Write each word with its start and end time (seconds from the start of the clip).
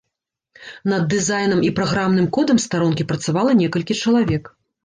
Над 0.93 1.03
дызайнам 1.11 1.61
і 1.69 1.69
праграмным 1.79 2.31
кодам 2.39 2.63
старонкі 2.65 3.07
працавала 3.13 3.51
некалькі 3.63 4.01
чалавек. 4.03 4.55